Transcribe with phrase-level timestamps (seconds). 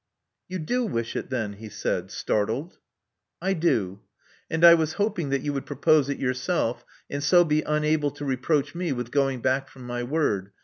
[0.49, 2.79] You do wish it, then," he said, startled.
[3.39, 3.99] I do;
[4.49, 8.25] and I was hoping that you would propose it yourself, and so be unable to
[8.25, 10.53] reproach me with going back from my word.